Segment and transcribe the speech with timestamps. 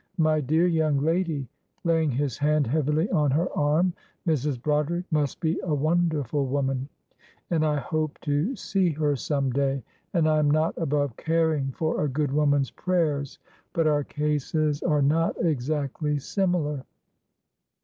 [0.17, 1.47] My dear young lady,"
[1.83, 3.93] laying his hand heavily on her arm,
[4.25, 4.59] "Mrs.
[4.59, 6.89] Broderick must be a wonderful woman,
[7.51, 12.03] and I hope to see her some day; and I am not above caring for
[12.03, 13.37] a good woman's prayers,
[13.73, 16.83] but our cases are not exactly similar."